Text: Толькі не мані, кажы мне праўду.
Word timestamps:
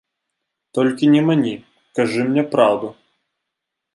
Толькі 0.77 1.09
не 1.15 1.21
мані, 1.27 1.51
кажы 1.99 2.21
мне 2.31 2.43
праўду. 2.57 2.87